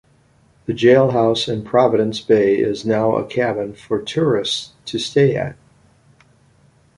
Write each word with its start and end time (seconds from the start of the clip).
The 0.65 0.73
jailhouse 0.73 1.47
in 1.47 1.63
Providence 1.63 2.21
Bay 2.21 2.57
is 2.57 2.87
now 2.87 3.15
a 3.17 3.23
cabin 3.23 3.75
for 3.75 4.01
tourists 4.01 4.71
to 4.85 4.97
stay 4.97 5.35
at. 5.35 5.55